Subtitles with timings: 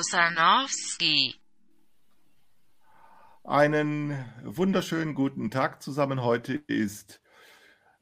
[0.00, 1.34] Klaus Kusanowski.
[3.44, 6.22] Einen wunderschönen guten Tag zusammen.
[6.22, 7.20] Heute ist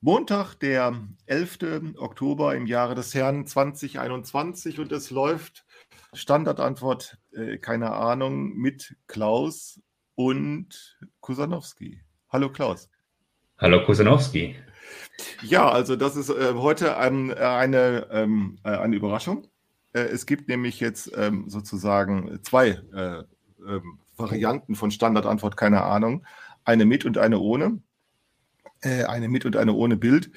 [0.01, 1.97] Montag, der 11.
[1.97, 5.65] Oktober im Jahre des Herrn 2021 und es läuft
[6.13, 9.81] Standardantwort, äh, keine Ahnung, mit Klaus
[10.15, 12.01] und Kusanowski.
[12.29, 12.91] Hallo Klaus.
[13.59, 14.55] Hallo Kusanowski.
[15.43, 19.49] Ja, also das ist äh, heute ein, eine, ähm, äh, eine Überraschung.
[19.93, 23.23] Äh, es gibt nämlich jetzt ähm, sozusagen zwei äh,
[23.67, 26.25] ähm, Varianten von Standardantwort, keine Ahnung.
[26.65, 27.81] Eine mit und eine ohne.
[28.81, 30.31] Äh, eine mit und eine ohne Bild.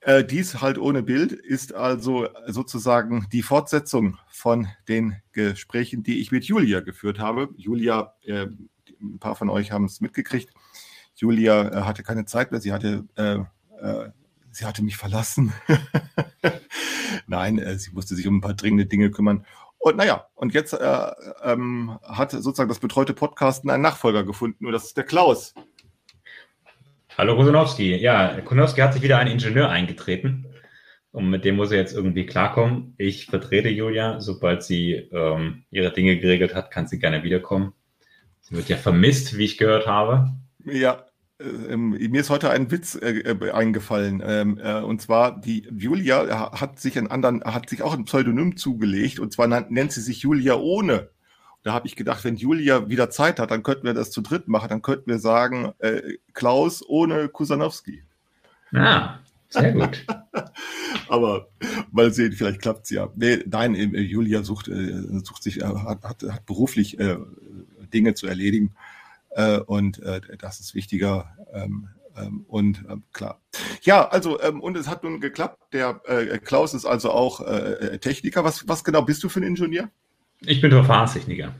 [0.00, 6.30] Äh, dies halt ohne Bild ist also sozusagen die Fortsetzung von den Gesprächen, die ich
[6.30, 7.48] mit Julia geführt habe.
[7.56, 8.46] Julia, äh,
[9.00, 10.50] ein paar von euch haben es mitgekriegt.
[11.14, 12.60] Julia äh, hatte keine Zeit mehr.
[12.60, 13.38] Sie hatte, äh,
[13.80, 14.10] äh,
[14.54, 15.52] sie hatte mich verlassen.
[17.26, 19.44] Nein, äh, sie musste sich um ein paar dringende Dinge kümmern.
[19.78, 21.10] Und naja, und jetzt äh,
[21.42, 25.54] ähm, hat sozusagen das betreute Podcasten einen Nachfolger gefunden und das ist der Klaus.
[27.18, 27.94] Hallo Kusanowski.
[27.96, 30.46] Ja, Kusanowski hat sich wieder ein Ingenieur eingetreten
[31.12, 32.94] und mit dem muss er jetzt irgendwie klarkommen.
[32.96, 34.20] Ich vertrete Julia.
[34.20, 37.74] Sobald sie ähm, ihre Dinge geregelt hat, kann sie gerne wiederkommen.
[38.40, 40.32] Sie wird ja vermisst, wie ich gehört habe.
[40.64, 41.04] Ja,
[41.40, 44.22] ähm, mir ist heute ein Witz äh, äh, eingefallen.
[44.24, 48.56] Ähm, äh, und zwar, die Julia hat sich einen anderen, hat sich auch ein Pseudonym
[48.56, 51.10] zugelegt, und zwar nennt, sie sich Julia ohne.
[51.64, 54.48] Da habe ich gedacht, wenn Julia wieder Zeit hat, dann könnten wir das zu dritt
[54.48, 54.68] machen.
[54.68, 58.02] Dann könnten wir sagen, äh, Klaus ohne Kusanowski.
[58.74, 59.18] Ah,
[59.48, 60.04] sehr gut.
[61.08, 61.48] Aber
[61.90, 63.08] mal sehen, vielleicht klappt es ja.
[63.16, 67.16] Nee, nein, äh, Julia sucht, äh, sucht sich, äh, hat, hat, hat beruflich äh,
[67.92, 68.74] Dinge zu erledigen.
[69.34, 71.36] Äh, und äh, das ist wichtiger.
[71.52, 73.40] Ähm, ähm, und ähm, klar.
[73.82, 75.58] Ja, also, und es hat nun geklappt.
[75.72, 77.40] Der äh, Klaus ist also auch
[78.00, 78.44] Techniker.
[78.44, 79.90] Was, was genau bist du für ein Ingenieur?
[80.40, 81.54] Ich bin Verfahrenstechniker.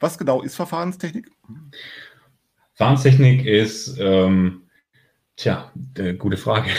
[0.00, 1.30] Was genau ist Verfahrenstechnik?
[2.74, 4.62] Verfahrenstechnik ist, ähm,
[5.36, 6.70] tja, äh, gute Frage.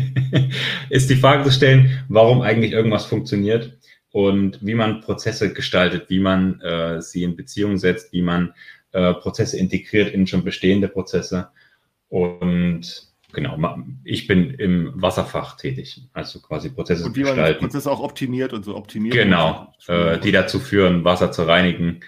[0.90, 3.78] ist die Frage zu stellen, warum eigentlich irgendwas funktioniert
[4.10, 8.52] und wie man Prozesse gestaltet, wie man äh, sie in Beziehung setzt, wie man
[8.92, 11.48] äh, Prozesse integriert in schon bestehende Prozesse.
[12.08, 13.58] Und genau,
[14.04, 17.60] ich bin im Wasserfach tätig, also quasi Prozesse und wie man gestalten.
[17.60, 19.14] Prozesse auch optimiert und so optimiert.
[19.14, 22.00] Genau, äh, die dazu führen, Wasser zu reinigen.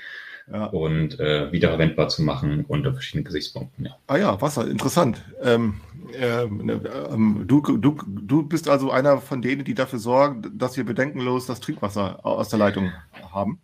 [0.53, 0.67] Ja.
[0.67, 3.87] und äh, wiederverwendbar zu machen unter verschiedenen Gesichtspunkten.
[3.87, 3.97] Ja.
[4.09, 5.25] Ah ja, Wasser, interessant.
[5.43, 5.81] Ähm,
[6.13, 10.85] ähm, ähm, du, du, du bist also einer von denen, die dafür sorgen, dass wir
[10.85, 12.93] bedenkenlos das Trinkwasser aus der Leitung
[13.33, 13.59] haben.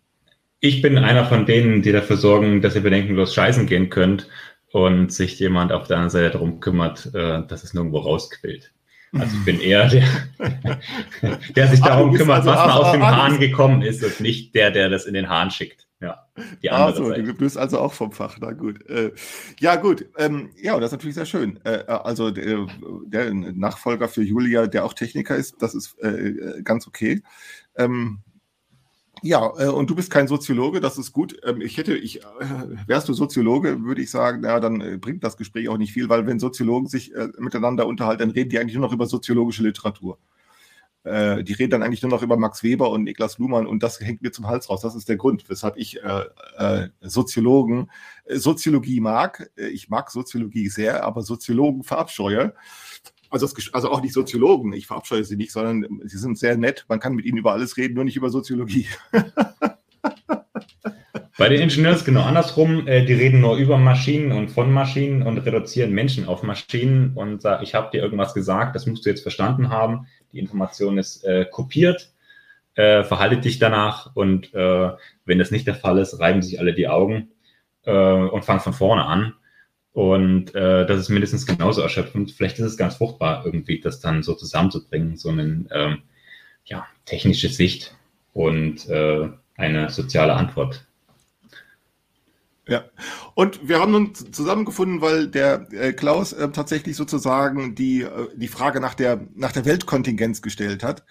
[0.63, 4.29] Ich bin einer von denen, die dafür sorgen, dass ihr bedenkenlos scheißen gehen könnt
[4.71, 8.71] und sich jemand auf der anderen Seite darum kümmert, äh, dass es nirgendwo rausquillt.
[9.11, 10.07] Also ich bin eher der,
[11.55, 14.69] der sich darum kümmert, also, was mal aus dem Hahn gekommen ist und nicht der,
[14.69, 15.87] der das in den Hahn schickt.
[15.99, 16.27] Ja,
[16.61, 17.23] die andere so, Seite.
[17.23, 18.87] du bist also auch vom Fach, na gut.
[18.87, 19.11] Äh,
[19.59, 20.05] ja, gut.
[20.17, 21.59] Ähm, ja, das ist natürlich sehr schön.
[21.63, 22.67] Äh, also der,
[23.07, 27.21] der, Nachfolger für Julia, der auch Techniker ist, das ist äh, ganz okay.
[27.75, 28.19] Ähm,
[29.21, 31.37] ja, äh, und du bist kein Soziologe, das ist gut.
[31.43, 32.25] Ähm, ich hätte, ich, äh,
[32.87, 36.09] wärst du Soziologe, würde ich sagen, ja, dann äh, bringt das Gespräch auch nicht viel,
[36.09, 39.63] weil wenn Soziologen sich äh, miteinander unterhalten, dann reden die eigentlich nur noch über soziologische
[39.63, 40.17] Literatur.
[41.03, 43.99] Äh, die reden dann eigentlich nur noch über Max Weber und Niklas Luhmann und das
[43.99, 44.81] hängt mir zum Hals raus.
[44.81, 47.89] Das ist der Grund, weshalb ich äh, Soziologen,
[48.27, 49.51] Soziologie mag.
[49.55, 52.53] Ich mag Soziologie sehr, aber Soziologen verabscheue.
[53.31, 56.85] Also, das, also auch nicht Soziologen, ich verabscheue sie nicht, sondern sie sind sehr nett.
[56.89, 58.87] Man kann mit ihnen über alles reden, nur nicht über Soziologie.
[61.41, 62.87] Bei den Ingenieuren genau andersrum.
[62.87, 67.41] Äh, die reden nur über Maschinen und von Maschinen und reduzieren Menschen auf Maschinen und
[67.41, 70.05] sagen, ich habe dir irgendwas gesagt, das musst du jetzt verstanden haben.
[70.33, 72.13] Die Information ist äh, kopiert,
[72.75, 74.91] äh, verhalte dich danach und äh,
[75.25, 77.29] wenn das nicht der Fall ist, reiben sich alle die Augen
[77.83, 79.33] und fangen von vorne an.
[79.93, 82.31] Und äh, das ist mindestens genauso erschöpfend.
[82.31, 85.97] Vielleicht ist es ganz fruchtbar, irgendwie das dann so zusammenzubringen, so eine ähm,
[86.63, 87.95] ja, technische Sicht
[88.33, 90.85] und äh, eine soziale Antwort.
[92.67, 92.85] Ja,
[93.33, 98.47] und wir haben nun zusammengefunden, weil der äh, Klaus äh, tatsächlich sozusagen die, äh, die
[98.47, 101.03] Frage nach der, nach der Weltkontingenz gestellt hat.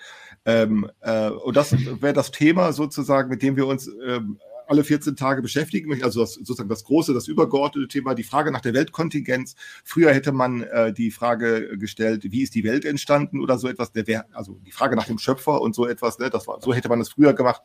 [0.46, 4.38] Ähm, äh, und das wäre das Thema sozusagen, mit dem wir uns ähm,
[4.70, 6.04] alle 14 Tage beschäftigen möchte.
[6.04, 9.56] Also das, sozusagen das große, das übergeordnete Thema, die Frage nach der Weltkontingenz.
[9.84, 13.92] Früher hätte man äh, die Frage gestellt, wie ist die Welt entstanden oder so etwas.
[13.92, 16.18] Der also die Frage nach dem Schöpfer und so etwas.
[16.18, 17.62] Ne, das war, so hätte man es früher gemacht.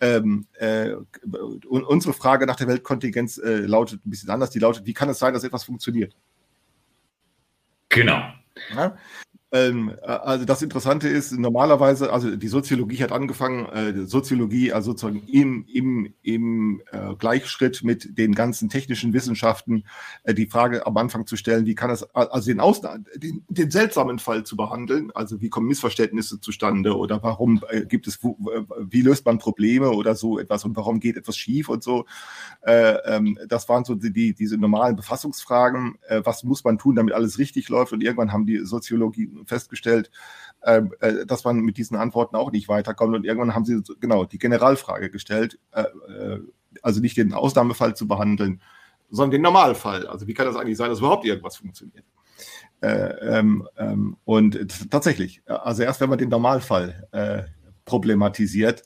[0.00, 0.94] Ähm, äh,
[1.68, 4.50] und unsere Frage nach der Weltkontingenz äh, lautet ein bisschen anders.
[4.50, 6.16] Die lautet, wie kann es sein, dass etwas funktioniert?
[7.90, 8.22] Genau.
[8.74, 8.96] Ja?
[9.54, 14.90] Ähm, äh, also das Interessante ist, normalerweise, also die Soziologie hat angefangen, äh, Soziologie also
[14.90, 19.84] sozusagen im, im, im äh, Gleichschritt mit den ganzen technischen Wissenschaften
[20.24, 23.70] äh, die Frage am Anfang zu stellen, wie kann es, also den, Ausna den, den
[23.70, 29.02] seltsamen Fall zu behandeln, also wie kommen Missverständnisse zustande oder warum äh, gibt es, wie
[29.02, 32.06] löst man Probleme oder so etwas und warum geht etwas schief und so.
[32.62, 37.38] Äh, ähm, das waren so die, diese normalen Befassungsfragen, was muss man tun, damit alles
[37.38, 40.10] richtig läuft und irgendwann haben die Soziologie festgestellt,
[40.66, 43.14] ähm, äh, dass man mit diesen Antworten auch nicht weiterkommt.
[43.14, 46.40] Und irgendwann haben sie genau die Generalfrage gestellt, äh, äh,
[46.82, 48.62] also nicht den Ausnahmefall zu behandeln,
[49.10, 50.06] sondern den Normalfall.
[50.06, 52.04] Also wie kann das eigentlich sein, dass überhaupt irgendwas funktioniert?
[52.80, 57.54] Äh, ähm, ähm, und tatsächlich, also erst wenn man den Normalfall
[57.84, 58.82] problematisiert,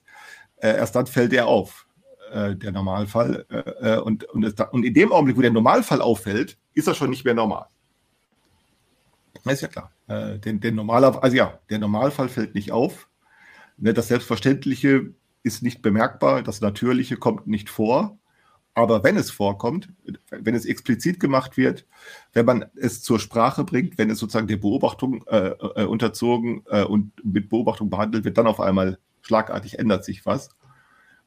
[0.57, 1.87] erst dann fällt er auf,
[2.31, 3.47] der Normalfall.
[4.05, 4.25] und
[4.85, 7.69] in dem Augenblick, wo der Normalfall auffällt, ist er schon nicht mehr normal.
[9.45, 9.93] Ist ja klar.
[10.07, 13.09] Äh, den, den normaler, also ja, der Normalfall fällt nicht auf.
[13.77, 15.13] Ne, das Selbstverständliche
[15.43, 18.19] ist nicht bemerkbar, das Natürliche kommt nicht vor.
[18.75, 19.89] Aber wenn es vorkommt,
[20.31, 21.85] wenn es explizit gemacht wird,
[22.33, 26.85] wenn man es zur Sprache bringt, wenn es sozusagen der Beobachtung äh, äh, unterzogen äh,
[26.85, 30.51] und mit Beobachtung behandelt wird, dann auf einmal schlagartig ändert sich was.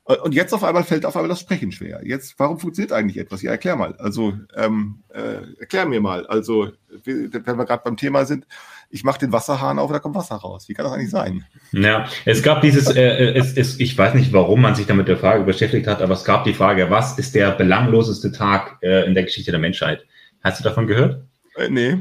[0.07, 2.01] Äh, und jetzt auf einmal fällt auf einmal das Sprechen schwer.
[2.03, 3.41] Jetzt, warum funktioniert eigentlich etwas?
[3.41, 3.95] Ja, erklär mal.
[3.97, 6.25] Also, ähm, äh, erklär mir mal.
[6.27, 6.71] Also,
[7.03, 8.45] wenn wir gerade beim Thema sind,
[8.89, 10.67] ich mache den Wasserhahn auf, da kommt Wasser raus.
[10.67, 11.45] Wie kann das eigentlich sein?
[11.71, 15.07] Ja, es gab dieses, äh, äh, es, es, ich weiß nicht, warum man sich damit
[15.07, 19.05] der Frage beschäftigt hat, aber es gab die Frage, was ist der belangloseste Tag äh,
[19.05, 20.05] in der Geschichte der Menschheit?
[20.43, 21.23] Hast du davon gehört?
[21.55, 21.97] Äh, nee.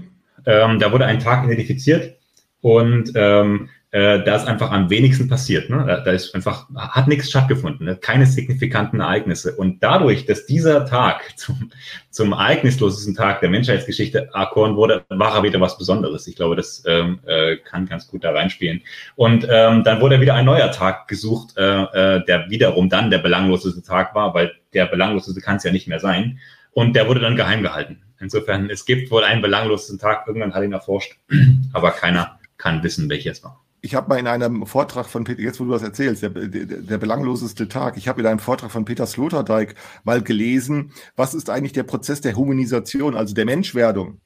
[0.47, 2.17] Ähm, da wurde ein Tag identifiziert
[2.61, 5.69] und ähm, äh, da ist einfach am wenigsten passiert.
[5.69, 5.85] Ne?
[5.85, 7.97] Da, da ist einfach, hat nichts stattgefunden, ne?
[7.97, 9.57] keine signifikanten Ereignisse.
[9.57, 11.71] Und dadurch, dass dieser Tag zum,
[12.11, 16.29] zum ereignislosesten Tag der Menschheitsgeschichte erkoren wurde, war er wieder was Besonderes.
[16.29, 18.83] Ich glaube, das ähm, äh, kann ganz gut da reinspielen.
[19.17, 23.19] Und ähm, dann wurde wieder ein neuer Tag gesucht, äh, äh, der wiederum dann der
[23.19, 26.39] belangloseste Tag war, weil der belangloseste kann es ja nicht mehr sein.
[26.73, 28.03] Und der wurde dann geheim gehalten.
[28.21, 31.17] Insofern, es gibt wohl einen belanglosen Tag, irgendwann hat ihn erforscht,
[31.73, 35.61] aber keiner kann wissen, welches war ich habe mal in einem Vortrag von Peter, jetzt
[35.61, 38.85] wo du das erzählst, der, der, der belangloseste Tag, ich habe in einem Vortrag von
[38.85, 39.75] Peter Sloterdijk
[40.05, 44.21] mal gelesen, was ist eigentlich der Prozess der Humanisation, also der Menschwerdung?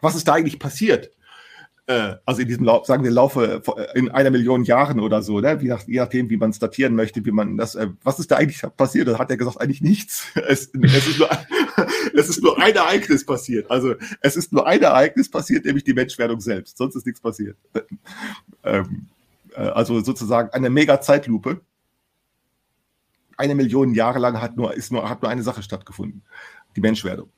[0.00, 1.10] Was ist da eigentlich passiert?
[1.86, 5.40] Äh, also in diesem Lauf, sagen wir, Laufe äh, in einer Million Jahren oder so,
[5.40, 5.58] ne?
[5.60, 8.30] je, nach, je nachdem, wie man es datieren möchte, wie man das, äh, was ist
[8.30, 9.08] da eigentlich passiert?
[9.08, 10.26] Da hat er gesagt, eigentlich nichts.
[10.48, 11.30] Es, es, ist nur,
[12.14, 13.70] es ist nur ein Ereignis passiert.
[13.70, 16.76] Also es ist nur ein Ereignis passiert, nämlich die Menschwerdung selbst.
[16.76, 17.56] Sonst ist nichts passiert.
[18.64, 19.08] Ähm,
[19.56, 21.62] also sozusagen eine mega Zeitlupe.
[23.36, 26.22] Eine Million Jahre lang hat nur, ist nur, hat nur eine Sache stattgefunden.
[26.76, 27.28] Die Menschwerdung.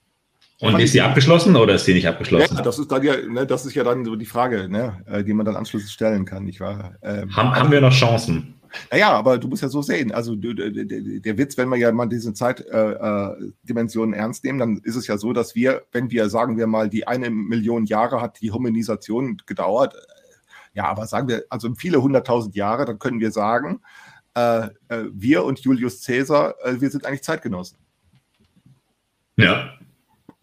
[0.61, 2.56] Und ist sie abgeschlossen oder ist sie nicht abgeschlossen?
[2.56, 5.25] Ja, das ist dann ja, ne, das ist ja dann so die Frage, ne, äh,
[5.25, 6.95] die man dann anschließend stellen kann, nicht wahr?
[7.03, 8.55] Ähm, haben, haben wir noch Chancen?
[8.91, 10.12] Naja, aber du musst ja so sehen.
[10.12, 14.97] Also der Witz, wenn wir ja mal diese Zeitdimensionen äh, äh ernst nehmen, dann ist
[14.97, 18.41] es ja so, dass wir, wenn wir, sagen wir mal, die eine Million Jahre hat
[18.41, 19.95] die Hominisation gedauert,
[20.75, 23.81] ja, aber sagen wir, also viele hunderttausend Jahre, dann können wir sagen,
[24.35, 27.78] äh, äh wir und Julius Caesar, äh, wir sind eigentlich Zeitgenossen.
[29.37, 29.73] Ja,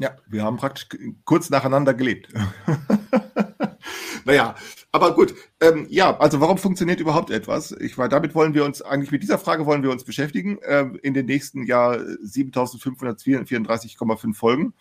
[0.01, 0.89] ja, wir haben praktisch
[1.25, 2.33] kurz nacheinander gelebt.
[4.25, 4.55] naja,
[4.91, 5.35] aber gut.
[5.61, 7.71] Ähm, ja, also warum funktioniert überhaupt etwas?
[7.73, 10.87] Ich war, damit wollen wir uns, eigentlich mit dieser Frage wollen wir uns beschäftigen äh,
[11.03, 14.73] in den nächsten Jahr 7534,5 Folgen.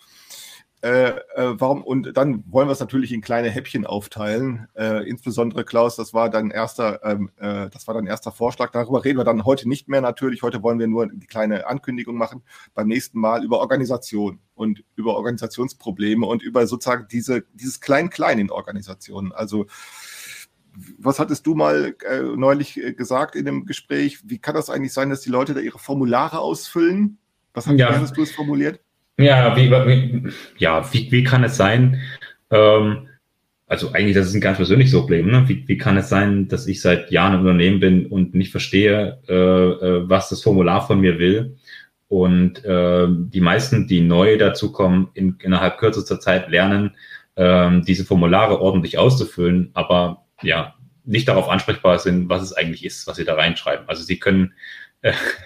[0.82, 1.82] Äh, äh, warum?
[1.82, 4.66] Und dann wollen wir es natürlich in kleine Häppchen aufteilen.
[4.74, 8.70] Äh, insbesondere Klaus, das war dein erster, ähm, äh, das war dein erster Vorschlag.
[8.70, 10.42] Darüber reden wir dann heute nicht mehr natürlich.
[10.42, 12.42] Heute wollen wir nur die kleine Ankündigung machen.
[12.72, 18.50] Beim nächsten Mal über Organisation und über Organisationsprobleme und über sozusagen diese, dieses Klein-Klein in
[18.50, 19.32] Organisationen.
[19.32, 19.66] Also
[20.98, 24.20] was hattest du mal äh, neulich gesagt in dem Gespräch?
[24.24, 27.18] Wie kann das eigentlich sein, dass die Leute da ihre Formulare ausfüllen?
[27.52, 27.98] Was hast ja.
[27.98, 28.80] du es formuliert?
[29.20, 32.00] Ja, wie, wie, ja, wie, wie kann es sein?
[32.50, 33.08] Ähm,
[33.66, 35.30] also eigentlich, das ist ein ganz persönliches Problem.
[35.30, 35.48] Ne?
[35.48, 39.20] Wie, wie kann es sein, dass ich seit Jahren im Unternehmen bin und nicht verstehe,
[39.28, 41.56] äh, äh, was das Formular von mir will?
[42.08, 46.96] Und äh, die meisten, die neu dazukommen, in, innerhalb kürzester Zeit lernen,
[47.36, 50.74] äh, diese Formulare ordentlich auszufüllen, aber ja,
[51.04, 53.88] nicht darauf ansprechbar sind, was es eigentlich ist, was sie da reinschreiben.
[53.88, 54.54] Also sie können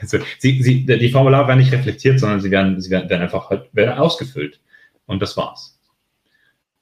[0.01, 3.51] also, sie, sie, die Formulare werden nicht reflektiert, sondern sie werden, sie werden, werden einfach
[3.51, 4.61] halt, werden ausgefüllt.
[5.07, 5.79] Und das war's.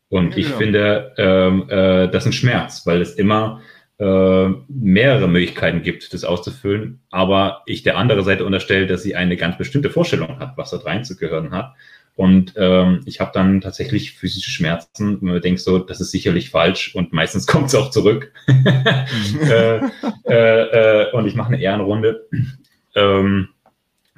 [0.09, 0.57] Und ja, ich ja.
[0.57, 3.62] finde, ähm, äh, das ist ein Schmerz, weil es immer
[3.99, 9.37] äh, mehrere Möglichkeiten gibt, das auszufüllen, aber ich der andere Seite unterstelle, dass sie eine
[9.37, 11.75] ganz bestimmte Vorstellung hat, was dort reinzugehören hat.
[12.14, 16.50] Und ähm, ich habe dann tatsächlich physische Schmerzen und man denkt so, das ist sicherlich
[16.50, 18.33] falsch und meistens kommt es auch zurück.
[18.49, 19.76] äh,
[20.26, 22.29] äh, äh, und ich mache eine Ehrenrunde.
[22.95, 23.49] Ähm,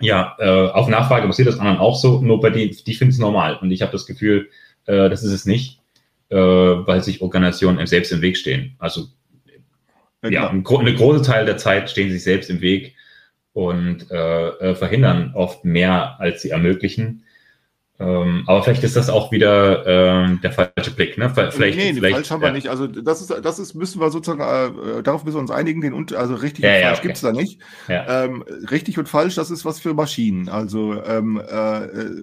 [0.01, 3.19] ja, äh, auf Nachfrage passiert das anderen auch so, nur bei denen, die finden es
[3.19, 3.57] normal.
[3.61, 4.49] Und ich habe das Gefühl,
[4.87, 5.81] äh, das ist es nicht,
[6.31, 8.75] äh, weil sich Organisationen selbst im Weg stehen.
[8.79, 9.07] Also
[10.23, 12.95] ja, ja ein, gro eine große Teil der Zeit stehen sie sich selbst im Weg
[13.53, 17.24] und äh, äh, verhindern oft mehr, als sie ermöglichen.
[18.01, 21.31] Ähm, aber vielleicht ist das auch wieder ähm, der falsche Blick, ne?
[21.31, 22.49] Vielleicht, nee, vielleicht, falsch haben ja.
[22.49, 22.69] wir nicht.
[22.69, 25.95] Also das ist, das ist, müssen wir sozusagen, äh, darauf müssen wir uns einigen, den
[26.17, 27.07] also richtig ja, und falsch okay.
[27.07, 27.61] gibt es da nicht.
[27.89, 30.49] Ähm, richtig und falsch, das ist was für Maschinen.
[30.49, 31.57] Also ähm, äh,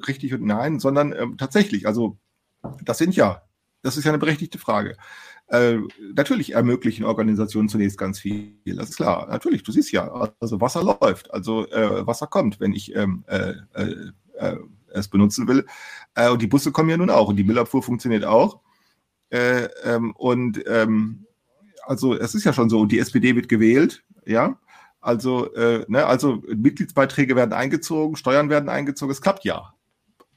[0.07, 2.17] richtig und nein, sondern ähm, tatsächlich, also
[2.83, 3.43] das sind ja,
[3.81, 4.97] das ist ja eine berechtigte Frage.
[5.47, 5.77] Äh,
[6.15, 8.55] natürlich ermöglichen Organisationen zunächst ganz viel.
[8.65, 9.27] Das ist klar.
[9.29, 12.93] Natürlich, du siehst ja, also Wasser läuft, also äh, Wasser kommt, wenn ich
[14.93, 15.65] es benutzen will.
[16.15, 18.60] Äh, und die Busse kommen ja nun auch und die Müllabfuhr funktioniert auch.
[19.29, 21.25] Äh, ähm, und ähm,
[21.83, 24.57] also es ist ja schon so, und die SPD wird gewählt, ja.
[25.00, 29.74] Also, äh, ne, also Mitgliedsbeiträge werden eingezogen, Steuern werden eingezogen, es klappt ja.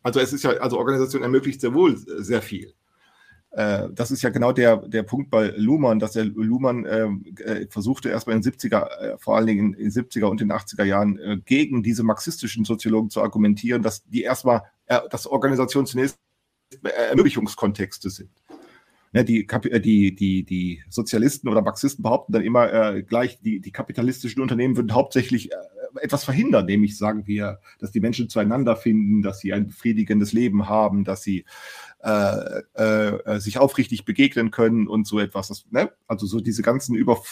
[0.03, 2.75] Also es ist ja, also Organisation ermöglicht sehr wohl sehr viel.
[3.55, 7.67] Äh, das ist ja genau der, der Punkt bei Luhmann, dass der Luhmann ähm, äh,
[7.69, 10.85] versuchte erstmal in den 70er, äh, vor allen Dingen in den 70er und den 80er
[10.85, 16.19] Jahren äh, gegen diese marxistischen Soziologen zu argumentieren, dass die erstmal, äh, dass Organisationen zunächst
[16.83, 18.31] äh, Ermöglichungskontexte sind.
[19.13, 23.71] Ne, die, die, die, die Sozialisten oder Marxisten behaupten dann immer äh, gleich, die, die
[23.71, 25.55] kapitalistischen Unternehmen würden hauptsächlich äh,
[26.01, 30.69] etwas verhindern, nämlich sagen wir, dass die Menschen zueinander finden, dass sie ein befriedigendes Leben
[30.69, 31.45] haben, dass sie
[32.03, 35.49] äh, äh, sich aufrichtig begegnen können und so etwas.
[35.49, 35.91] Das, ne?
[36.07, 37.23] Also so diese ganzen über,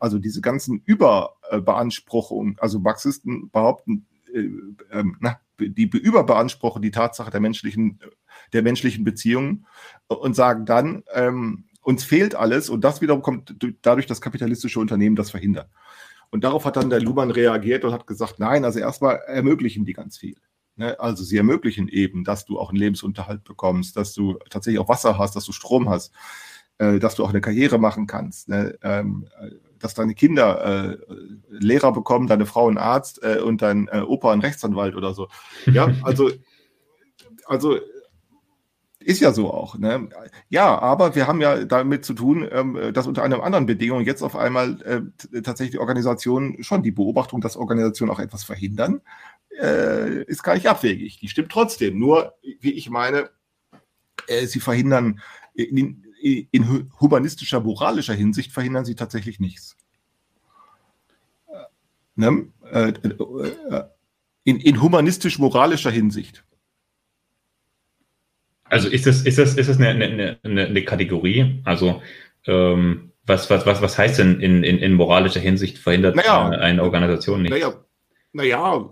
[0.00, 4.48] also diese ganzen Überbeanspruchungen, also Marxisten behaupten, äh,
[4.90, 8.00] ähm, na, die überbeanspruchen die Tatsache der menschlichen,
[8.52, 9.66] der menschlichen Beziehungen
[10.08, 15.16] und sagen dann, ähm, uns fehlt alles und das wiederum kommt dadurch das kapitalistische Unternehmen
[15.16, 15.66] das verhindern.
[16.32, 19.92] Und darauf hat dann der Luhmann reagiert und hat gesagt, nein, also erstmal ermöglichen die
[19.92, 20.36] ganz viel.
[20.76, 20.98] Ne?
[20.98, 25.18] Also sie ermöglichen eben, dass du auch einen Lebensunterhalt bekommst, dass du tatsächlich auch Wasser
[25.18, 26.14] hast, dass du Strom hast,
[26.78, 28.78] äh, dass du auch eine Karriere machen kannst, ne?
[28.82, 29.28] ähm,
[29.78, 30.96] dass deine Kinder äh,
[31.50, 35.28] Lehrer bekommen, deine Frau einen Arzt äh, und dein äh, Opa einen Rechtsanwalt oder so.
[35.66, 36.30] Ja, also,
[37.44, 37.78] also
[39.04, 39.78] ist ja so auch.
[39.78, 40.08] Ne?
[40.48, 44.22] Ja, aber wir haben ja damit zu tun, ähm, dass unter einer anderen Bedingung jetzt
[44.22, 49.00] auf einmal äh, tatsächlich Organisationen schon die Beobachtung, dass Organisationen auch etwas verhindern,
[49.60, 51.18] äh, ist gar nicht abwegig.
[51.20, 51.98] Die stimmt trotzdem.
[51.98, 53.30] Nur, wie ich meine,
[54.26, 55.20] äh, sie verhindern
[55.54, 59.76] in, in, humanistischer, moralischer Hinsicht verhindern sie tatsächlich nichts.
[61.48, 61.64] Äh,
[62.16, 62.46] ne?
[62.70, 63.84] Äh, äh,
[64.44, 66.44] in, in humanistisch-moralischer Hinsicht.
[68.72, 71.60] Also ist das, ist das, ist das eine, eine, eine, eine Kategorie?
[71.64, 72.00] Also
[72.46, 76.82] ähm, was, was, was, was heißt denn in, in, in moralischer Hinsicht verhindert naja, eine
[76.82, 77.50] Organisation nicht?
[77.50, 77.74] Naja,
[78.32, 78.88] naja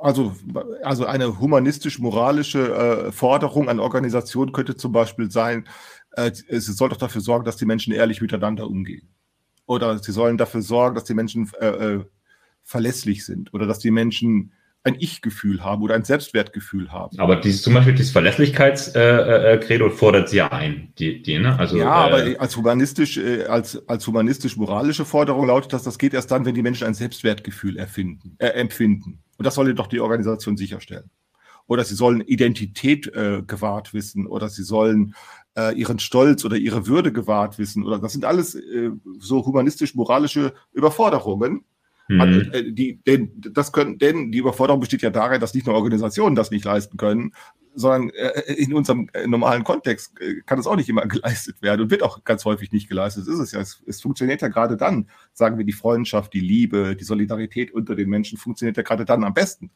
[0.00, 0.34] also,
[0.82, 5.68] also eine humanistisch-moralische äh, Forderung an Organisationen könnte zum Beispiel sein,
[6.16, 9.08] äh, es soll doch dafür sorgen, dass die Menschen ehrlich miteinander umgehen.
[9.66, 12.04] Oder sie sollen dafür sorgen, dass die Menschen äh, äh
[12.64, 14.52] verlässlich sind oder dass die Menschen
[14.84, 17.18] ein Ich-Gefühl haben oder ein Selbstwertgefühl haben.
[17.18, 21.56] Aber dieses, zum Beispiel dieses Verlässlichkeitskredo äh, äh, fordert sie ja ein, die, die, ne?
[21.58, 26.14] Also, ja, aber äh, als humanistisch, äh, als, als humanistisch-moralische Forderung lautet das, das geht
[26.14, 29.22] erst dann, wenn die Menschen ein Selbstwertgefühl erfinden, äh, empfinden.
[29.38, 31.10] Und das soll doch die Organisation sicherstellen.
[31.68, 35.14] Oder sie sollen Identität äh, gewahrt wissen oder sie sollen
[35.56, 37.84] äh, ihren Stolz oder ihre Würde gewahrt wissen.
[37.84, 41.64] Oder das sind alles äh, so humanistisch-moralische Überforderungen,
[42.08, 42.50] Mhm.
[42.52, 46.34] Äh, die, denn, das können, denn die Überforderung besteht ja darin, dass nicht nur Organisationen
[46.34, 47.32] das nicht leisten können,
[47.74, 50.14] sondern äh, in unserem äh, normalen Kontext
[50.46, 53.26] kann das auch nicht immer geleistet werden und wird auch ganz häufig nicht geleistet.
[53.26, 53.60] Das ist es ja.
[53.60, 57.94] Es, es funktioniert ja gerade dann, sagen wir, die Freundschaft, die Liebe, die Solidarität unter
[57.94, 59.70] den Menschen funktioniert ja gerade dann am besten,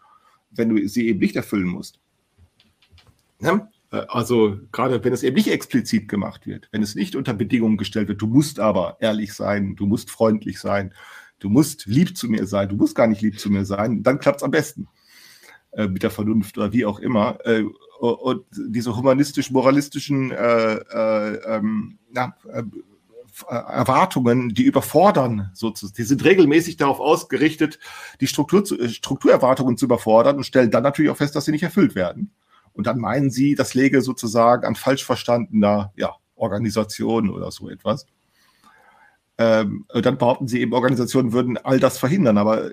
[0.50, 2.00] wenn du sie eben nicht erfüllen musst.
[3.40, 3.68] Ja?
[3.90, 8.08] Also gerade wenn es eben nicht explizit gemacht wird, wenn es nicht unter Bedingungen gestellt
[8.08, 10.92] wird, du musst aber ehrlich sein, du musst freundlich sein,
[11.38, 14.18] du musst lieb zu mir sein, du musst gar nicht lieb zu mir sein, dann
[14.18, 14.88] klappt es am besten
[15.72, 17.38] äh, mit der Vernunft oder wie auch immer.
[17.44, 17.64] Äh,
[17.98, 22.62] und diese humanistisch-moralistischen äh, äh ähm, na, äh,
[23.48, 27.78] Erwartungen, die überfordern sozusagen, die sind regelmäßig darauf ausgerichtet,
[28.20, 31.52] die Struktur zu, äh, Strukturerwartungen zu überfordern und stellen dann natürlich auch fest, dass sie
[31.52, 32.32] nicht erfüllt werden.
[32.72, 38.06] Und dann meinen sie, das läge sozusagen an falsch verstandener ja, Organisation oder so etwas.
[39.38, 42.70] Ähm, dann behaupten sie eben, Organisationen würden all das verhindern, aber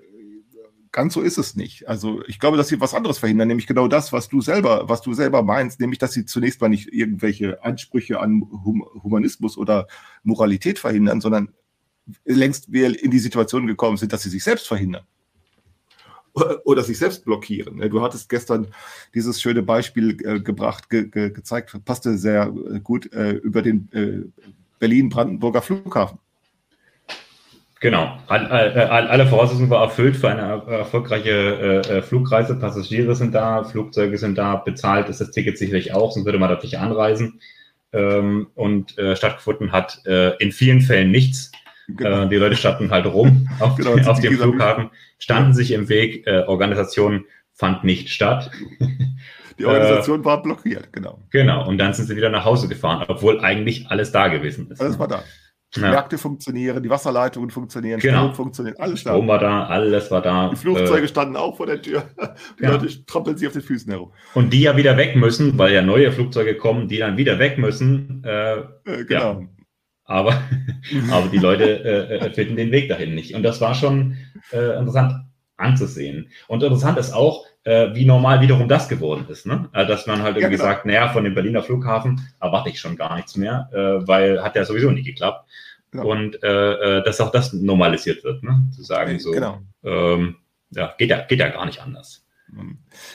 [0.94, 1.90] ganz so ist es nicht.
[1.90, 5.02] Also ich glaube, dass sie was anderes verhindern, nämlich genau das, was du selber, was
[5.02, 8.44] du selber meinst, nämlich, dass sie zunächst mal nicht irgendwelche Ansprüche an
[9.04, 9.88] Humanismus oder
[10.24, 11.50] Moralität verhindern, sondern
[12.26, 15.04] längst wir in die Situation gekommen sind, dass sie sich selbst verhindern
[16.64, 17.78] oder sich selbst blockieren.
[17.90, 18.68] Du hattest gestern
[19.14, 23.90] dieses schöne Beispiel äh, gebracht, ge ge gezeigt, passte sehr äh, gut äh, über den
[23.94, 24.44] äh,
[24.80, 26.20] Berlin-Brandenburger Flughafen.
[27.84, 32.56] Genau, all, all, alle Voraussetzungen waren erfüllt für eine erfolgreiche äh, Flugreise.
[32.56, 36.50] Passagiere sind da, Flugzeuge sind da, bezahlt ist das Ticket sicherlich auch, sonst würde man
[36.50, 37.42] dort nicht anreisen.
[37.92, 40.02] Ähm, und äh, stattgefunden hat
[40.40, 41.52] in vielen Fällen nichts.
[41.88, 42.24] Genau.
[42.24, 46.26] Äh, die Leute standen halt rum auf, genau, auf dem Flughafen, standen sich im Weg,
[46.26, 48.50] äh, Organisation fand nicht statt.
[49.60, 51.20] Die Organisation äh, war blockiert, genau.
[51.30, 54.82] Genau, und dann sind sie wieder nach Hause gefahren, obwohl eigentlich alles da gewesen ist.
[54.82, 55.24] Alles war da.
[55.76, 55.90] Die ja.
[55.90, 58.20] Märkte funktionieren, die Wasserleitungen funktionieren, genau.
[58.20, 59.16] Strom funktioniert, alles stand.
[59.16, 60.50] Strom war da, alles war da.
[60.50, 62.04] Die Flugzeuge äh, standen auch vor der Tür.
[62.60, 62.72] Die ja.
[62.72, 64.12] Leute trampeln sich auf den Füßen herum.
[64.36, 67.58] Und die ja wieder weg müssen, weil ja neue Flugzeuge kommen, die dann wieder weg
[67.58, 68.24] müssen.
[68.24, 69.42] Äh, äh genau.
[69.42, 69.48] Ja
[70.06, 70.42] aber,
[71.12, 73.34] aber die Leute äh, äh, finden den Weg dahin nicht.
[73.34, 74.18] Und das war schon
[74.52, 75.14] äh, interessant
[75.58, 76.30] anzusehen.
[76.48, 79.46] Und interessant ist auch, äh, wie normal wiederum das geworden ist.
[79.46, 79.70] Ne?
[79.74, 82.96] Äh, dass man halt irgendwie ja, sagt, naja, von dem Berliner Flughafen erwarte ich schon
[82.96, 85.50] gar nichts mehr, äh, weil hat ja sowieso nie geklappt.
[85.92, 86.08] Genau.
[86.08, 88.68] Und äh, äh, dass auch das normalisiert wird, ne?
[88.76, 89.62] zu sagen, so, genau.
[89.84, 90.38] ähm,
[90.72, 92.23] ja, geht ja, geht ja gar nicht anders.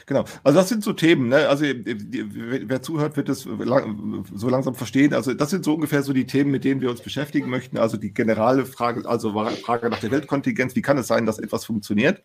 [0.07, 0.25] Genau.
[0.43, 1.49] Also das sind so Themen, ne?
[1.49, 5.15] Also wer zuhört, wird es so langsam verstehen.
[5.15, 7.79] Also das sind so ungefähr so die Themen, mit denen wir uns beschäftigen möchten.
[7.79, 11.65] Also die generale Frage, also Frage nach der Weltkontingenz, wie kann es sein, dass etwas
[11.65, 12.23] funktioniert?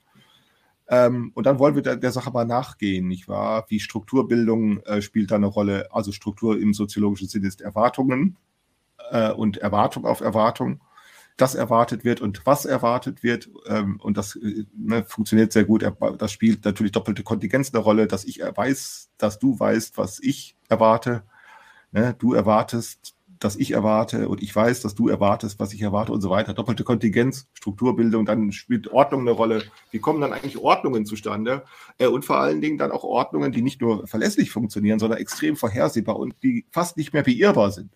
[0.88, 3.66] Ähm, und dann wollen wir der, der, Sache mal nachgehen, nicht wahr?
[3.70, 5.88] Wie Strukturbildung äh, spielt da eine Rolle?
[5.92, 8.38] Also Struktur im soziologischen Sinne ist Erwartungen
[9.12, 10.82] äh, und Erwartung auf Erwartung
[11.38, 13.50] das erwartet wird und was erwartet wird.
[13.68, 15.86] Ähm, und das äh, ne, funktioniert sehr gut.
[16.18, 20.56] Das spielt natürlich doppelte Kontingenz eine Rolle, dass ich weiß, dass du weißt, was ich
[20.70, 21.24] erwarte.
[21.92, 22.16] Ne?
[22.18, 26.22] Du erwartest, dass ich erwarte und ich weiß, dass du erwartest, was ich erwarte und
[26.22, 26.54] so weiter.
[26.54, 29.64] Doppelte Kontingenz, Strukturbildung, dann spielt Ordnung eine Rolle.
[29.92, 31.64] Wie kommen dann eigentlich Ordnungen zustande?
[31.98, 35.56] Äh, und vor allen Dingen dann auch Ordnungen, die nicht nur verlässlich funktionieren, sondern extrem
[35.56, 37.92] vorhersehbar und die fast nicht mehr beirrbar sind.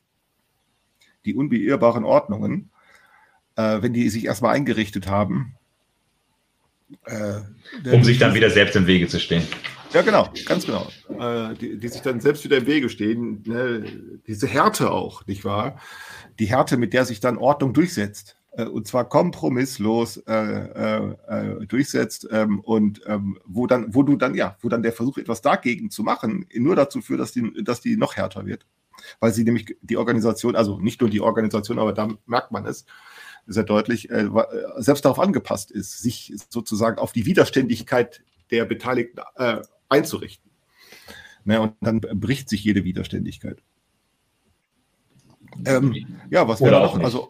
[1.25, 2.71] Die unbeirrbaren Ordnungen
[3.57, 5.55] äh, wenn die sich erstmal eingerichtet haben.
[7.05, 7.41] Äh,
[7.91, 9.43] um sich dann wieder selbst im Wege zu stehen.
[9.93, 10.87] Ja, genau, ganz genau.
[11.19, 13.43] Äh, die, die, sich dann selbst wieder im Wege stehen.
[13.45, 13.83] Ne?
[14.27, 15.79] Diese Härte auch, nicht wahr?
[16.39, 18.37] Die Härte, mit der sich dann Ordnung durchsetzt.
[18.51, 24.35] Äh, und zwar kompromisslos äh, äh, durchsetzt ähm, und ähm, wo dann, wo du dann,
[24.35, 27.81] ja, wo dann der Versuch, etwas dagegen zu machen, nur dazu führt, dass die, dass
[27.81, 28.65] die noch härter wird.
[29.19, 32.85] Weil sie nämlich die Organisation, also nicht nur die Organisation, aber da merkt man es,
[33.47, 34.45] sehr deutlich, äh, äh,
[34.77, 40.51] selbst darauf angepasst ist, sich sozusagen auf die Widerständigkeit der Beteiligten äh, einzurichten.
[41.45, 43.62] Ne, und dann bricht sich jede Widerständigkeit.
[45.65, 45.95] Ähm,
[46.29, 46.99] ja, was wäre noch?
[46.99, 47.29] Also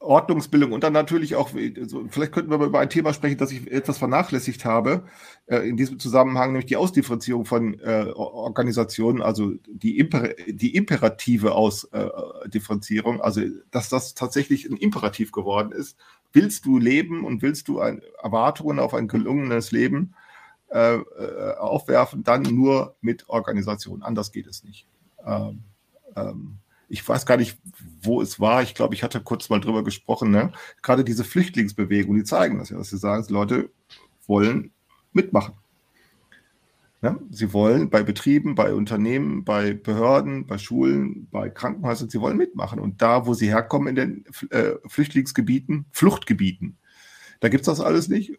[0.00, 3.70] Ordnungsbildung und dann natürlich auch, vielleicht könnten wir mal über ein Thema sprechen, das ich
[3.70, 5.04] etwas vernachlässigt habe,
[5.46, 11.52] äh, in diesem Zusammenhang, nämlich die Ausdifferenzierung von äh, Organisationen, also die, Imper die imperative
[11.52, 15.98] Ausdifferenzierung, also dass das tatsächlich ein Imperativ geworden ist.
[16.32, 20.14] Willst du leben und willst du ein, Erwartungen auf ein gelungenes Leben
[20.70, 24.02] äh, äh aufwerfen, dann nur mit Organisation.
[24.02, 24.86] Anders geht es nicht.
[25.26, 25.64] Ähm,
[26.16, 26.58] ähm,
[26.90, 27.58] ich weiß gar nicht,
[28.02, 28.62] wo es war.
[28.62, 30.30] Ich glaube, ich hatte kurz mal drüber gesprochen.
[30.30, 30.52] Ne?
[30.82, 33.70] Gerade diese Flüchtlingsbewegung, die zeigen das ja, dass sie sagen, Leute
[34.26, 34.72] wollen
[35.12, 35.54] mitmachen.
[37.02, 42.36] Ja, sie wollen bei Betrieben, bei Unternehmen, bei Behörden, bei Schulen, bei Krankenhäusern, sie wollen
[42.36, 42.78] mitmachen.
[42.78, 46.76] Und da, wo sie herkommen in den äh, Flüchtlingsgebieten, Fluchtgebieten,
[47.38, 48.38] da gibt es das alles nicht.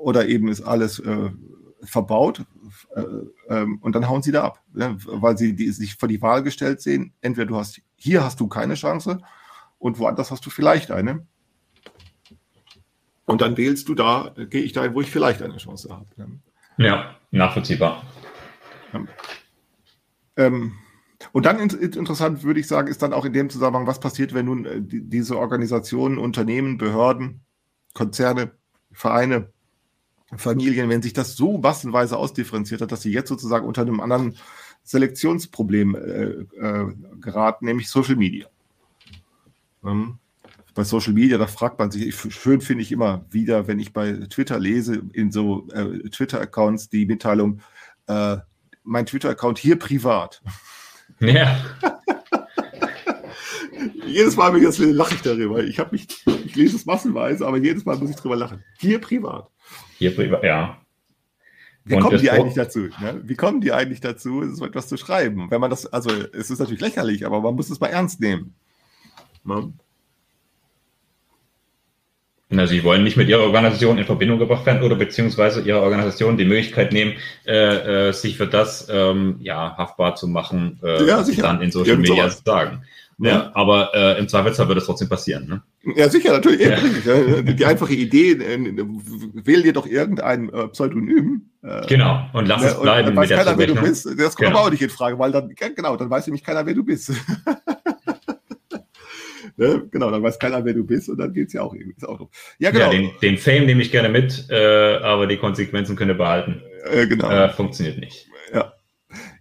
[0.00, 1.30] Oder eben ist alles äh,
[1.82, 2.44] verbaut
[3.80, 4.96] und dann hauen sie da ab, ne?
[5.04, 8.48] weil sie die, sich vor die Wahl gestellt sehen, entweder du hast, hier hast du
[8.48, 9.20] keine Chance
[9.78, 11.26] und woanders hast du vielleicht eine.
[13.24, 16.06] Und dann wählst du da, gehe ich dahin, wo ich vielleicht eine Chance habe.
[16.16, 16.38] Ne?
[16.78, 18.02] Ja, nachvollziehbar.
[20.36, 20.72] Ähm,
[21.32, 24.46] und dann interessant, würde ich sagen, ist dann auch in dem Zusammenhang, was passiert, wenn
[24.46, 27.40] nun äh, diese Organisationen, Unternehmen, Behörden,
[27.94, 28.52] Konzerne,
[28.92, 29.52] Vereine
[30.36, 34.36] Familien, wenn sich das so massenweise ausdifferenziert hat, dass sie jetzt sozusagen unter einem anderen
[34.82, 36.24] Selektionsproblem äh,
[36.58, 38.48] äh, geraten, nämlich Social Media.
[39.84, 40.18] Ähm,
[40.74, 44.12] bei Social Media, da fragt man sich, schön finde ich immer wieder, wenn ich bei
[44.12, 47.60] Twitter lese, in so äh, Twitter-Accounts die Mitteilung,
[48.08, 48.38] äh,
[48.82, 50.42] mein Twitter-Account hier privat.
[51.20, 51.64] Ja.
[54.06, 55.64] jedes Mal lache ich darüber.
[55.64, 56.06] Ich habe mich,
[56.44, 58.62] ich lese es massenweise, aber jedes Mal muss ich drüber lachen.
[58.78, 59.50] Hier privat.
[59.98, 60.78] Hier ja.
[61.84, 62.88] Wie Und kommen die eigentlich dazu?
[63.00, 63.20] Ne?
[63.22, 65.50] Wie kommen die eigentlich dazu, so etwas zu schreiben?
[65.50, 68.54] Wenn man das, also es ist natürlich lächerlich, aber man muss es mal ernst nehmen.
[69.44, 69.72] Ne?
[72.48, 76.36] Na, Sie wollen nicht mit Ihrer Organisation in Verbindung gebracht werden oder beziehungsweise Ihrer Organisation
[76.36, 81.18] die Möglichkeit nehmen, äh, äh, sich für das ähm, ja, haftbar zu machen, äh, Ja,
[81.18, 82.42] was Sie dann in Social Irgend Media sowas.
[82.44, 82.82] sagen.
[83.18, 83.30] Ja.
[83.30, 85.46] Ja, aber äh, im Zweifelsfall wird es trotzdem passieren.
[85.48, 85.62] Ne?
[85.96, 86.60] Ja, sicher, natürlich.
[86.60, 86.76] Ja.
[87.42, 88.58] Die einfache Idee, äh,
[89.32, 91.48] wähl dir doch irgendein äh, Pseudonym.
[91.62, 93.74] Äh, Genau, und lass ne, es und bleiben dann mit weiß der keiner, wer du
[93.74, 94.04] bist.
[94.06, 94.58] Das kommt Genau.
[94.58, 97.12] aber auch nicht in Frage, weil dann, genau, dann weiß nämlich keiner, wer du bist.
[99.56, 99.82] ne?
[99.90, 101.94] Genau, dann weiß keiner, wer du bist und dann geht's ja auch irgendwie.
[101.96, 102.28] Ist auch doof.
[102.58, 102.86] Ja, genau.
[102.86, 106.62] Ja, den, den Fame nehme ich gerne mit, äh, aber die Konsequenzen könnt ihr behalten.
[106.90, 107.30] äh, genau.
[107.30, 108.25] Äh, funktioniert nicht.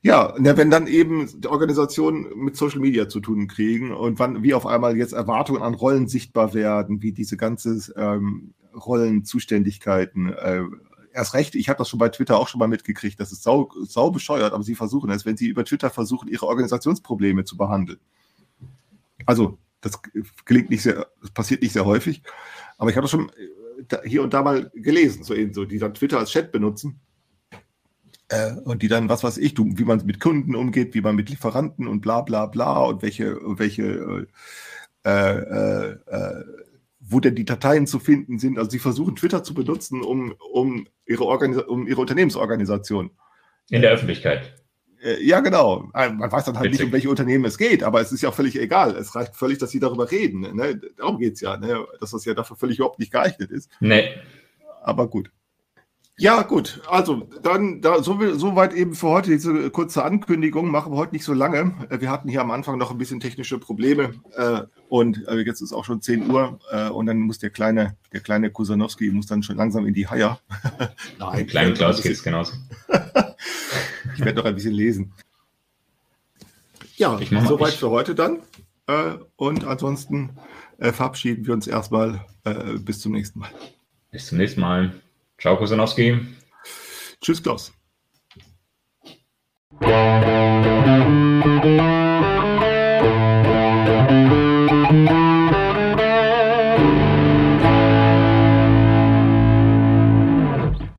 [0.05, 0.35] Ja.
[0.37, 4.67] Na, wenn dann eben Organisationen mit Social Media zu tun kriegen und wann, wie auf
[4.67, 10.61] einmal jetzt Erwartungen an Rollen sichtbar werden, wie diese ganze ähm, Rollenzuständigkeiten, äh,
[11.11, 13.71] erst recht, ich habe das schon bei Twitter auch schon mal mitgekriegt, das ist sau,
[13.81, 17.99] sau bescheuert, aber sie versuchen es, wenn sie über Twitter versuchen, ihre Organisationsprobleme zu behandeln.
[19.25, 19.99] Also, das
[20.45, 22.21] gelingt nicht sehr, das passiert nicht sehr häufig,
[22.77, 23.31] aber ich habe das schon
[23.89, 26.99] äh, hier und da mal gelesen, so eben so, die dann Twitter als Chat benutzen
[28.35, 31.15] äh, und die dann, was weiß ich, du, wie man mit Kunden umgeht, wie man
[31.15, 34.27] mit Lieferanten und bla bla bla und welche, welche
[35.03, 36.43] äh, äh, äh,
[36.99, 38.57] wo denn die Dateien zu finden sind.
[38.57, 43.11] Also sie versuchen Twitter zu benutzen, um, um, ihre, um ihre Unternehmensorganisation.
[43.69, 44.55] In der Öffentlichkeit.
[45.03, 45.89] Äh, ja, genau.
[45.93, 46.79] Man weiß dann halt Witzig.
[46.79, 48.95] nicht, um welche Unternehmen es geht, aber es ist ja auch völlig egal.
[48.95, 50.55] Es reicht völlig, dass sie darüber reden.
[50.55, 50.81] Ne?
[50.97, 51.85] Darum geht's ja, ne?
[51.99, 53.69] dass das ja dafür völlig überhaupt nicht geeignet ist.
[53.79, 54.09] Nee,
[54.81, 55.29] Aber gut.
[56.17, 56.81] Ja, gut.
[56.87, 60.71] Also, dann, da, so, soweit eben für heute diese kurze Ankündigung.
[60.71, 61.73] Machen wir heute nicht so lange.
[61.89, 64.13] Äh, Wir hatten hier am Anfang noch ein bisschen technische Probleme.
[64.37, 66.59] Äh, und äh, jetzt ist auch schon 10 Uhr.
[66.71, 70.07] Äh, und dann muss der kleine, der kleine Kusanowski muss dann schon langsam in die
[70.07, 70.39] Haier.
[71.19, 72.53] Nein, kleinen Klaus geht es genauso.
[74.17, 75.11] Ich werde noch ein bisschen lesen.
[76.95, 78.39] Ja, Ich soweit für heute dann.
[78.87, 80.37] Äh, und ansonsten
[80.77, 82.23] äh, verabschieden wir uns erstmal.
[82.79, 83.49] Bis zum nächsten Mal.
[84.11, 84.93] Bis zum nächsten Mal.
[85.37, 86.19] Ciao, Kusanowski.
[87.21, 87.73] Tschüss, Klaus.